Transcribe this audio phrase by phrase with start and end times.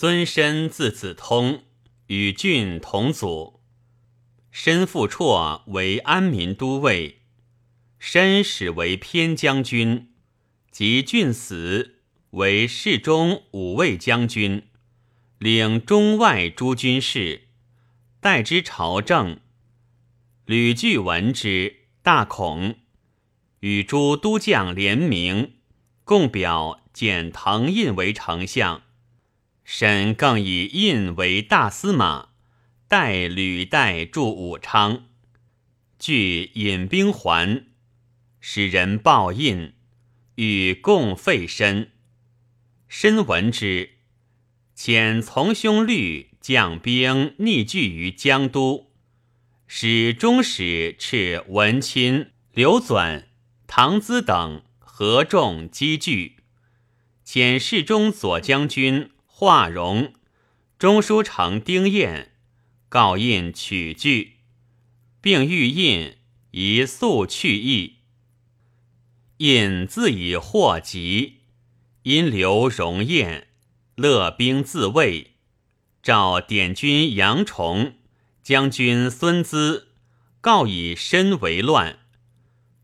[0.00, 1.64] 孙申字子通，
[2.06, 3.58] 与郡同祖。
[4.52, 7.22] 申复绰为安民都尉，
[7.98, 10.12] 申始为偏将军。
[10.70, 11.96] 及郡死，
[12.30, 14.68] 为侍中、五位将军，
[15.38, 17.48] 领中外诸军事，
[18.20, 19.40] 代之朝政。
[20.44, 22.76] 吕据闻之，大恐，
[23.58, 25.54] 与诸都将联名，
[26.04, 28.84] 共表简滕胤为丞相。
[29.70, 32.30] 沈更以印为大司马，
[32.88, 35.08] 代履带驻武昌。
[35.98, 37.66] 据引兵还，
[38.40, 39.74] 使人报印，
[40.36, 41.90] 与共废申。
[42.88, 43.90] 申闻之，
[44.74, 48.90] 遣从兄律将兵逆拒于江都，
[49.66, 53.24] 使中使斥文钦、刘纂、
[53.66, 56.36] 唐咨等合众积聚，
[57.26, 59.10] 遣侍中左将军。
[59.40, 60.14] 华容
[60.80, 62.32] 中书丞丁彦
[62.88, 64.38] 告印取据，
[65.20, 66.16] 并欲印
[66.50, 67.98] 以速去意。
[69.36, 71.42] 印自以祸急，
[72.02, 73.46] 因留荣彦
[73.94, 75.34] 乐兵自卫，
[76.02, 77.94] 召典军杨崇、
[78.42, 79.92] 将军孙资
[80.40, 82.00] 告以身为乱，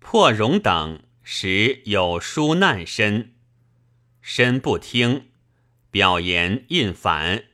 [0.00, 3.34] 破容等时有书难身，
[4.20, 5.29] 身不听。
[5.90, 7.44] 表言印反，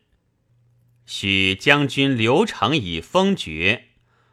[1.07, 3.89] 许将军刘成以封爵，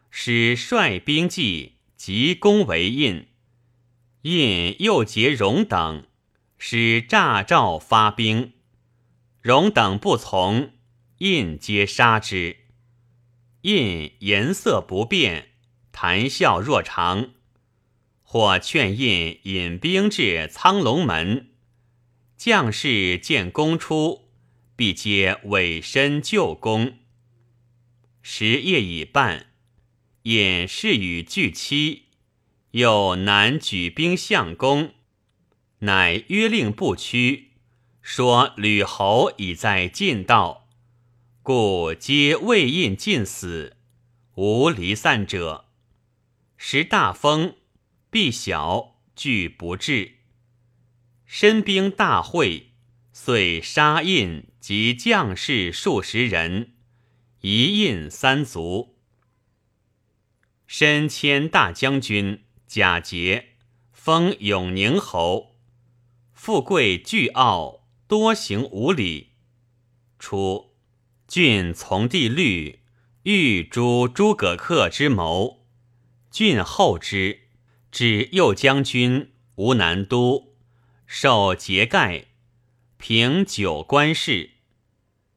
[0.09, 3.27] 使率兵计急攻为印。
[4.23, 6.07] 印又结荣等，
[6.57, 8.53] 使诈诏发兵。
[9.41, 10.73] 荣等不从，
[11.19, 12.57] 印皆杀之。
[13.61, 15.49] 印颜色不变，
[15.93, 17.31] 谈笑若常。
[18.23, 21.52] 或劝印引兵至苍龙门。
[22.45, 24.27] 将士见公出，
[24.75, 26.97] 必皆委身救公。
[28.21, 29.53] 时夜已半，
[30.23, 32.07] 引事与拒期，
[32.71, 34.93] 又难举兵相攻，
[35.79, 37.51] 乃约令不屈，
[38.01, 40.67] 说吕侯已在近道，
[41.41, 43.77] 故皆未印尽死，
[44.35, 45.69] 无离散者。
[46.57, 47.55] 时大风，
[48.09, 50.22] 必小，惧不至。
[51.35, 52.73] 申兵大会，
[53.11, 56.73] 遂杀印及将士数十人，
[57.41, 58.99] 一印三族。
[60.67, 63.55] 申迁大将军，贾节，
[63.91, 65.55] 封永宁侯。
[66.33, 69.31] 富贵巨傲，多行无礼。
[70.19, 70.75] 初，
[71.27, 72.81] 郡从帝律，
[73.23, 75.65] 欲诛诸葛恪之谋，
[76.29, 77.47] 郡后之，
[77.91, 80.52] 指右将军吴南都。
[81.15, 82.25] 受节盖，
[82.97, 84.49] 凭九官事。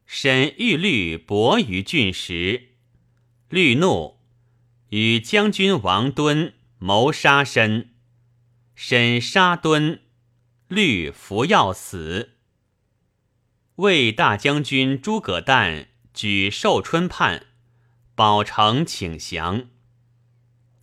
[0.07, 2.71] 申欲律薄于郡时，
[3.51, 4.19] 律怒，
[4.89, 7.91] 与将军王敦谋杀身，
[8.75, 10.01] 审杀敦，
[10.69, 12.39] 律服药死。
[13.75, 17.49] 魏大将军诸葛诞举寿春叛，
[18.15, 19.69] 保城请降。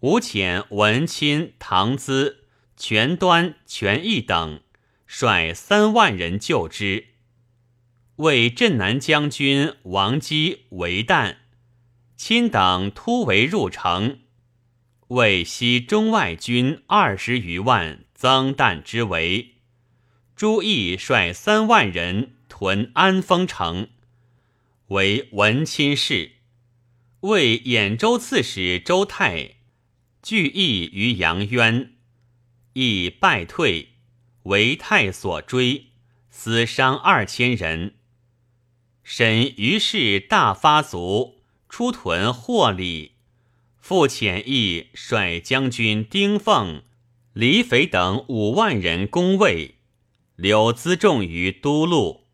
[0.02, 2.36] 吴遣文钦、唐咨、
[2.78, 4.62] 全端、全义等。
[5.16, 7.09] 率三万人救之，
[8.16, 11.38] 为镇南将军王基为旦，
[12.18, 14.22] 亲党突围入城，
[15.09, 19.57] 为西中外军二十余万增旦之围。
[20.35, 23.90] 朱毅率三万人屯安丰城，
[24.88, 26.31] 为文钦事。
[27.19, 29.57] 为兖州刺史周泰
[30.24, 31.94] 聚义于阳渊，
[32.74, 33.93] 亦败退。
[34.44, 35.88] 为太所追，
[36.30, 37.96] 死伤二千人。
[39.04, 43.14] 沈于是大发卒，出屯霍里，
[43.80, 46.84] 复遣义率将军丁奉、
[47.34, 49.76] 李斐等五万人攻魏，
[50.36, 52.28] 留辎重于都路。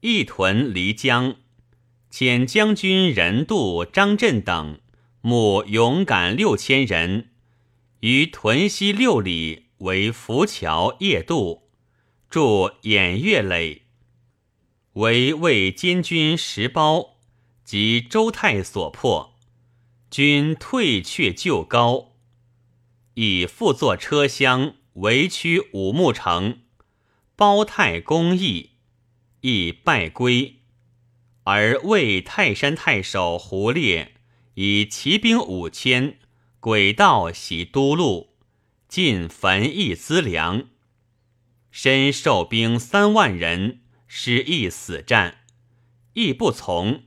[0.00, 1.36] 一屯漓江，
[2.10, 4.80] 遣将军任度、张震等
[5.20, 7.30] 募勇敢六千人，
[8.00, 9.63] 于屯西六里。
[9.84, 11.68] 为浮桥夜渡，
[12.30, 13.82] 筑偃月垒。
[14.94, 17.10] 为魏监军石苞
[17.64, 19.36] 及周泰所破，
[20.10, 22.12] 军退却旧高，
[23.14, 26.60] 以复作车厢围驱五木城。
[27.36, 28.70] 包泰攻邑，
[29.42, 30.60] 亦败归。
[31.42, 34.14] 而魏泰山太守胡烈
[34.54, 36.16] 以骑兵五千，
[36.58, 38.33] 诡道袭都路。
[38.94, 40.68] 尽焚邑资粮，
[41.72, 45.38] 身受兵三万人，失意死战，
[46.12, 47.02] 亦不从。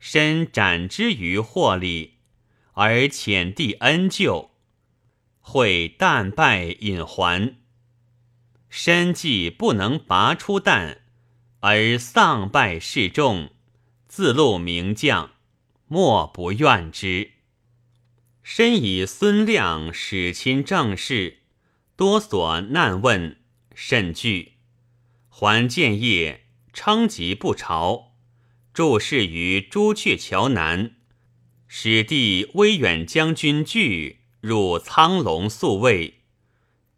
[0.00, 2.14] 身斩之于祸里，
[2.72, 4.50] 而遣帝恩救，
[5.38, 7.54] 会旦败引还。
[8.68, 11.02] 身既不能拔出旦，
[11.60, 13.50] 而丧败示众，
[14.08, 15.34] 自戮名将，
[15.86, 17.35] 莫不怨之。
[18.48, 21.38] 身以孙亮使亲政事，
[21.96, 23.40] 多所难问，
[23.74, 24.52] 甚惧。
[25.28, 28.12] 还建业，称疾不朝。
[28.72, 30.92] 注事于朱雀桥南，
[31.66, 36.20] 使弟威远将军惧入苍龙宿卫，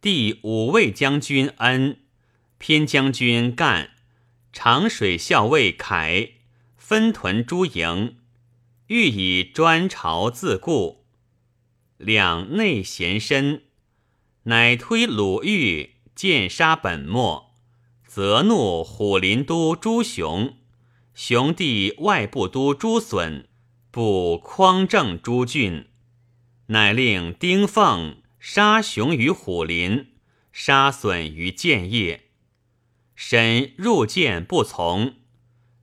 [0.03, 2.01] 第五位将军恩，
[2.59, 3.93] 偏将军干，
[4.53, 6.33] 长水校尉凯
[6.77, 8.19] 分屯诸营，
[8.89, 10.98] 欲以专朝自固。
[11.99, 13.63] 两内贤深，
[14.45, 17.57] 乃推鲁豫剑杀本末，
[18.07, 20.57] 责怒虎林都朱雄。
[21.13, 23.49] 雄弟外部都朱损
[23.91, 25.89] 不匡正朱俊，
[26.67, 30.13] 乃令丁奉杀雄于虎林，
[30.53, 32.27] 杀损于建业。
[33.17, 35.17] 沈入见不从，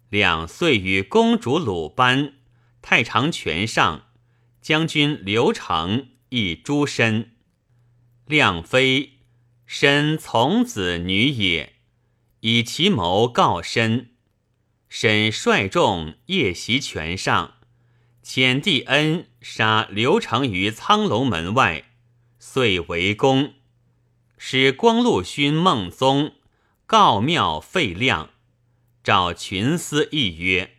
[0.08, 2.36] 两岁与公主鲁班、
[2.82, 4.05] 太常权上
[4.66, 7.36] 将军刘成亦诸身。
[8.26, 9.20] 亮妃
[9.68, 11.74] 身从子女也，
[12.40, 14.16] 以其谋告申。
[14.90, 17.58] 沈率众夜袭泉上，
[18.24, 21.92] 遣帝恩杀刘成于苍龙门外，
[22.40, 23.54] 遂围攻。
[24.40, 26.34] 使光禄勋孟宗
[26.88, 28.32] 告庙废亮，
[29.04, 30.78] 召群司议曰：“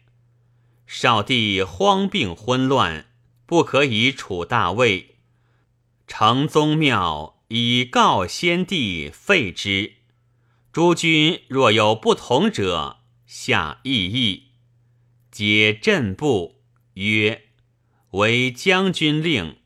[0.89, 3.06] 少帝荒病昏乱，
[3.46, 5.16] 不可以处大位。
[6.06, 9.94] 成宗庙以告先帝废之。
[10.72, 14.44] 诸君若有不同者。”下议议，
[15.32, 16.62] 皆震部
[16.94, 17.48] 曰
[18.12, 19.56] ：“为将军令。”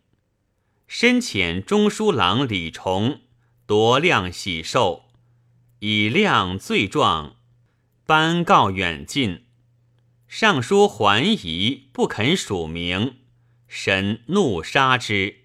[0.88, 3.20] 深遣中书郎李崇
[3.66, 5.10] 夺亮喜寿，
[5.80, 7.36] 以量罪状，
[8.06, 9.44] 颁告远近。
[10.26, 13.19] 尚书桓疑不肯署名，
[13.72, 15.44] 神怒杀之。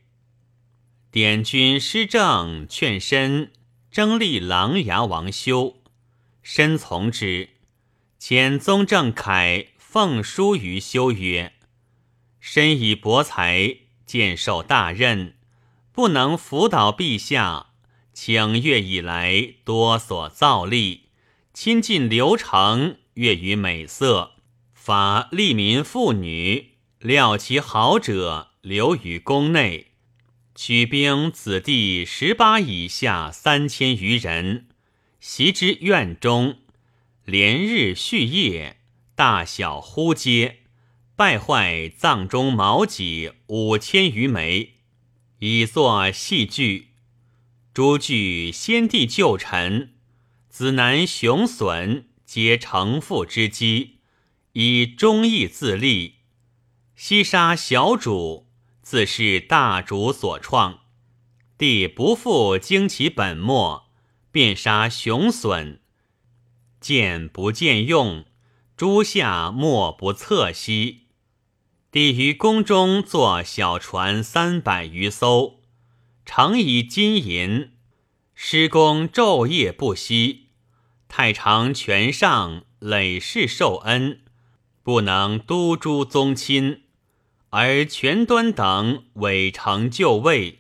[1.12, 3.51] 典军施政劝申
[3.92, 5.83] 争立琅琊王修，
[6.42, 7.50] 申从之。
[8.19, 11.54] 遣宗正楷奉书于修曰
[12.42, 13.77] ：“身以博才，
[14.07, 15.36] 见受大任，
[15.92, 17.68] 不能辅导陛下。
[18.12, 21.10] 请月以来，多所造例，
[21.54, 24.31] 亲近流程，悦于美色，
[24.74, 26.75] 法利民妇女，
[27.06, 29.92] 料其好者留于宫内。
[30.56, 34.68] 取兵子弟十八以下三千余人，
[35.19, 36.60] 袭之院中。”
[37.25, 38.78] 连日续夜，
[39.16, 40.57] 大小呼接，
[41.16, 44.74] 败坏藏中毛戟五千余枚，
[45.40, 46.90] 以作戏剧。
[47.74, 49.96] 诸剧先帝旧臣，
[50.50, 53.98] 子男雄损，皆承父之基，
[54.54, 56.14] 以忠义自立。
[56.95, 58.47] 西杀小主，
[58.81, 60.80] 自是大主所创。
[61.57, 63.89] 帝不复经其本末，
[64.31, 65.80] 便杀雄隼。
[66.80, 68.25] 见不见用，
[68.77, 71.07] 诸下莫不侧息。
[71.92, 75.61] 帝于宫中坐小船三百余艘，
[76.25, 77.71] 常以金银，
[78.33, 80.47] 施工昼夜不息。
[81.07, 84.21] 太常权上累世受恩，
[84.83, 86.83] 不能督诸宗亲，
[87.57, 90.59] 而权端等伪成就位，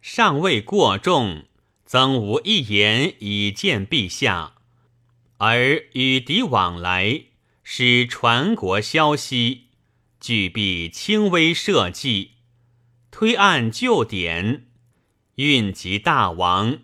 [0.00, 1.46] 尚未过重，
[1.84, 4.54] 曾无一言以见陛下。
[5.38, 7.22] 而与敌往来，
[7.64, 9.70] 使传国消息，
[10.20, 12.30] 俱必轻微社稷，
[13.10, 14.68] 推案旧典，
[15.34, 16.78] 运及大王，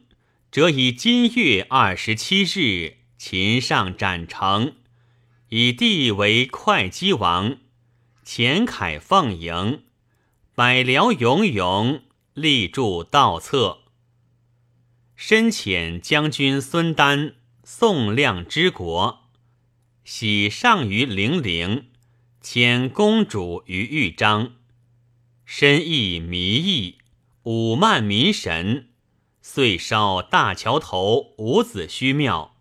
[0.51, 4.75] 则以今月二十七日，秦上斩成，
[5.51, 7.59] 以帝为会稽王，
[8.25, 9.83] 钱凯奉迎，
[10.55, 12.01] 百僚勇勇，
[12.33, 13.81] 立柱道策，
[15.15, 17.35] 深遣将军孙丹。
[17.67, 19.31] 宋亮之国，
[20.05, 21.91] 喜上于零陵，
[22.43, 24.55] 遣公主于豫章，
[25.45, 26.99] 深意迷意，
[27.43, 28.89] 武慢民神，
[29.41, 32.57] 遂烧大桥头五子虚庙，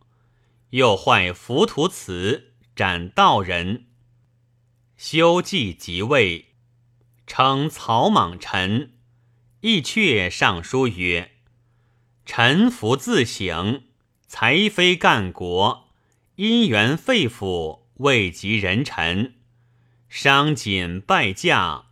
[0.71, 3.85] 又坏浮屠祠，斩道人。
[4.97, 6.53] 修蓟即位，
[7.27, 8.93] 称曹莽臣，
[9.61, 11.31] 亦阙上书曰
[12.25, 13.83] ：“臣服自省。”
[14.25, 15.89] 才非干国，
[16.37, 19.35] 因缘废府，未及人臣，
[20.09, 21.89] 伤锦败驾，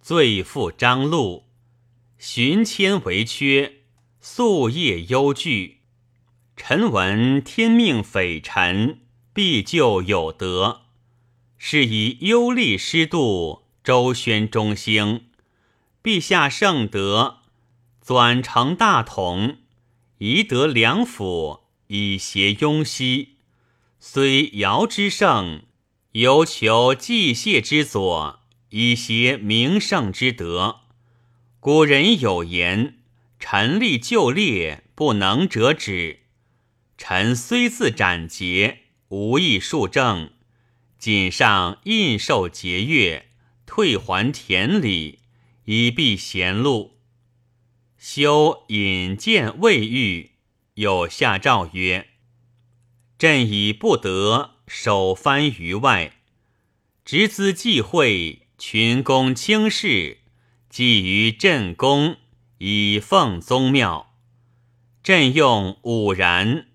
[0.00, 1.44] 罪负张禄，
[2.18, 3.74] 寻迁为缺，
[4.20, 5.82] 夙夜忧惧。
[6.56, 9.02] 臣闻天命匪臣，
[9.32, 10.87] 必就有德，
[11.58, 15.24] 是以忧虑失度，周宣中兴。
[16.02, 17.40] 陛下圣德，
[18.00, 19.56] 转成大统，
[20.18, 23.36] 宜得良辅，以协雍熙。
[23.98, 25.62] 虽尧之盛，
[26.12, 30.82] 犹求季谢之佐，以协名圣之德。
[31.58, 32.98] 古人有言
[33.40, 36.20] ：“臣立就列，不能者止。”
[36.96, 40.30] 臣虽自斩节，无益数政，
[40.98, 43.22] 谨上印绶节钺，
[43.64, 45.20] 退还田里，
[45.64, 46.98] 以避贤禄。
[47.96, 50.32] 修引荐未遇，
[50.74, 52.08] 有下诏曰。
[53.16, 56.18] 朕已不得守藩于外，
[57.04, 60.18] 执资济会，群公轻视，
[60.68, 62.16] 寄于朕宫，
[62.58, 64.14] 以奉宗庙。
[65.02, 66.68] 朕用武然，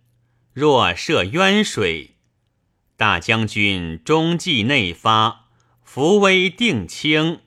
[0.54, 2.13] 若涉渊水，
[2.96, 5.48] 大将军中继内发，
[5.84, 7.42] 伏威定清，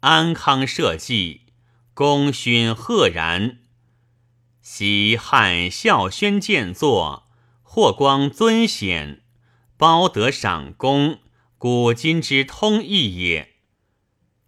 [0.00, 1.40] 安康社稷，
[1.94, 3.58] 功勋赫然。
[4.60, 7.26] 昔汉孝宣建作。
[7.72, 9.22] 霍光尊显，
[9.76, 11.20] 褒德赏功，
[11.56, 13.54] 古今之通义也。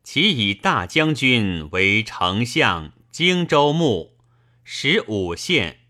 [0.02, 4.18] 其以大将军为丞相，荆州牧，
[4.64, 5.82] 使五县。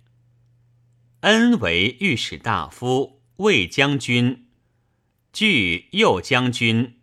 [1.21, 4.49] 恩为御史大夫，卫将军，
[5.33, 7.01] 据右将军，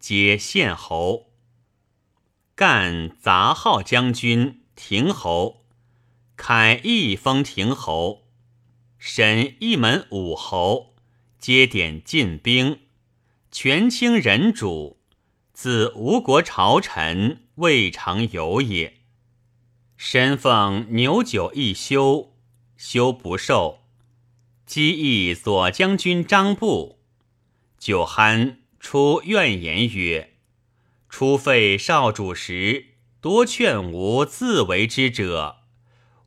[0.00, 1.30] 皆县侯。
[2.56, 5.64] 干杂号将军，亭侯。
[6.34, 8.26] 凯一封亭侯。
[8.98, 10.96] 审一门武侯，
[11.38, 12.80] 皆点进兵，
[13.52, 14.98] 权倾人主，
[15.52, 19.02] 自吴国朝臣未尝有也。
[19.96, 22.34] 身奉牛酒一休，
[22.76, 23.84] 休不受。
[24.66, 26.97] 击议左将军张布，
[27.78, 30.34] 酒酣出怨言曰
[31.08, 32.86] ：“初废少主时，
[33.20, 35.56] 多劝吾自为之者，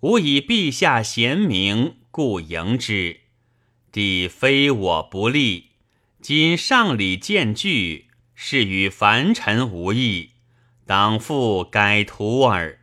[0.01, 3.21] 吾以陛下贤明。”故迎之，
[3.89, 5.69] 帝非我不利。
[6.21, 10.31] 今上礼见据，是与凡臣无异，
[10.85, 12.81] 当复改图耳。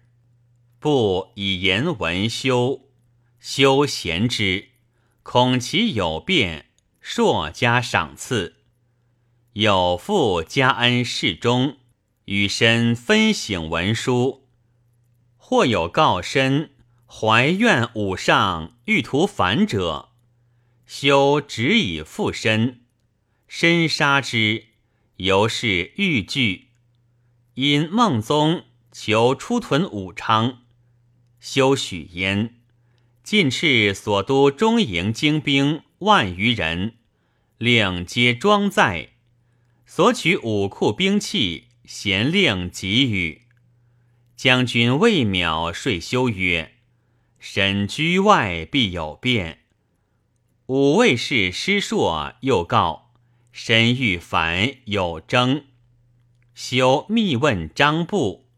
[0.79, 2.89] 不以言文修，
[3.39, 4.71] 修贤之，
[5.23, 6.71] 恐其有变，
[7.03, 8.58] 硕加赏赐。
[9.59, 11.79] 有父加恩侍中，
[12.27, 14.47] 与身分省文书，
[15.37, 16.71] 或有告身。
[17.09, 20.11] 怀怨武上欲图反者，
[20.87, 22.83] 修只以附身，
[23.49, 24.67] 身杀之，
[25.17, 26.69] 由是欲惧。
[27.55, 28.63] 因孟宗
[28.93, 30.59] 求出屯武昌，
[31.41, 32.61] 修许焉。
[33.25, 36.99] 进斥所督中营精兵万余人，
[37.57, 39.15] 令皆装载，
[39.91, 43.47] 索取武库兵器，咸令给予。
[44.37, 46.75] 将军魏邈说修曰。
[47.39, 49.61] 沈居外必有变。
[50.67, 53.15] 五卫士师硕又告
[53.51, 55.65] 申欲反有征，
[56.55, 58.51] 修密问张布，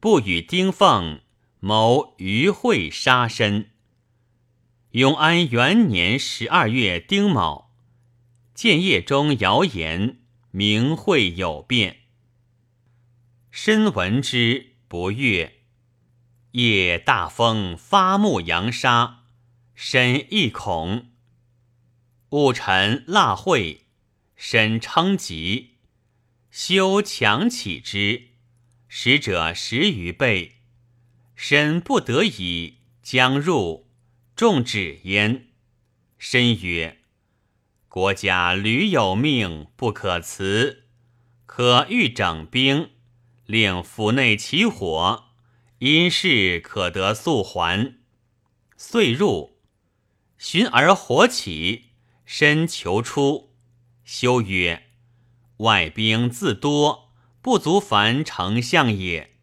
[0.00, 1.20] 不与丁奉
[1.60, 3.72] 谋于会杀身。
[4.92, 7.72] 永安元年十二月丁卯，
[8.54, 10.20] 建业中谣言
[10.58, 11.98] 明会有变，
[13.50, 15.58] 申闻之不悦。
[16.52, 19.26] 夜大风发木扬沙，
[19.74, 21.10] 身亦恐。
[22.30, 23.82] 戊辰腊会，
[24.34, 25.74] 身称疾，
[26.50, 28.28] 修强起之，
[28.88, 30.62] 使者十余倍，
[31.34, 33.86] 身不得已将入，
[34.34, 35.48] 众止焉。
[36.16, 37.02] 身曰
[37.96, 40.84] ：“国家屡有命，不可辞，
[41.46, 42.90] 可欲整兵，
[43.46, 45.30] 令府内起火。”
[45.80, 47.94] 因事可得速还，
[48.76, 49.56] 遂入，
[50.36, 51.86] 寻而火起，
[52.26, 53.54] 身求出。
[54.04, 54.82] 修曰
[55.64, 59.38] ：“外兵自多，不足烦丞相也。”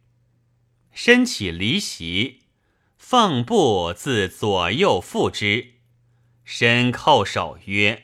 [0.94, 2.42] 身起离席，
[2.96, 5.72] 奉布自左右复之。
[6.44, 8.03] 身叩首曰：“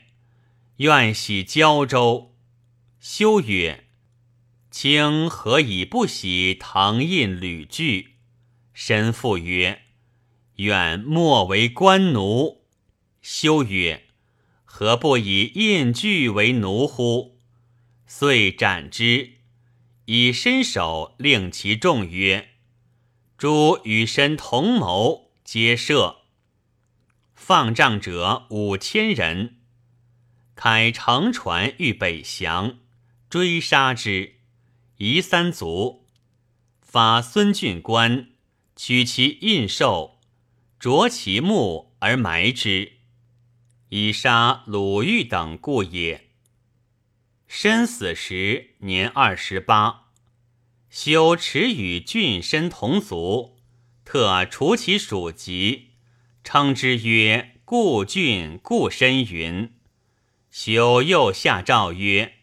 [0.81, 2.35] 愿喜交州。”
[2.99, 3.85] 修曰
[4.71, 8.15] ：“卿何以不喜唐印吕据？”
[8.73, 9.83] 身父曰
[10.57, 12.65] ：“愿莫为官奴。”
[13.21, 14.05] 修曰
[14.65, 17.39] ：“何不以印具为奴乎？
[18.07, 19.33] 遂斩之，
[20.05, 22.49] 以身首令其众曰
[23.37, 26.17] ：“诸与身同谋，皆赦。”
[27.35, 29.60] 放仗者五千人，
[30.63, 32.77] 开乘船欲北降，
[33.31, 34.35] 追杀之，
[34.97, 36.05] 夷三族。
[36.83, 38.29] 发孙俊官，
[38.75, 40.19] 取其印绶，
[40.79, 42.91] 啄其木而埋之，
[43.89, 46.29] 以杀鲁豫等故也。
[47.47, 50.09] 申死时年二十八，
[50.91, 53.57] 修持与郡身同族，
[54.05, 55.87] 特除其属籍。
[56.43, 59.73] 称之曰故郡故身云。
[60.51, 62.33] 修又下诏曰：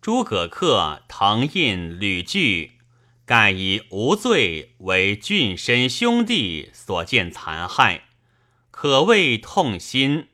[0.00, 2.78] 诸葛恪、唐印、吕据，
[3.26, 8.04] 盖以无罪为郡身兄弟所见残害，
[8.70, 10.28] 可谓痛心，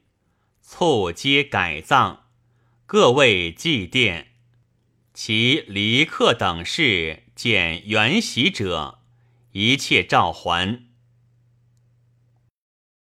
[0.60, 2.24] 卒皆改葬，
[2.84, 4.26] 各为祭奠。
[5.14, 8.98] 其离客等事见原喜者，
[9.52, 10.87] 一切召还。